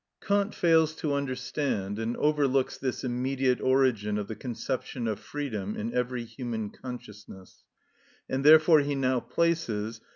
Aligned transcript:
Kant 0.19 0.55
fails 0.55 0.95
to 0.95 1.13
understand 1.13 1.99
and 1.99 2.17
overlooks 2.17 2.75
this 2.75 3.03
immediate 3.03 3.61
origin 3.61 4.17
of 4.17 4.27
the 4.27 4.35
conception 4.35 5.07
of 5.07 5.19
freedom 5.19 5.75
in 5.75 5.93
every 5.93 6.23
human 6.23 6.71
consciousness, 6.71 7.63
and 8.27 8.43
therefore 8.43 8.79
he 8.79 8.95
now 8.95 9.19
places 9.19 9.99
(p. 9.99 10.05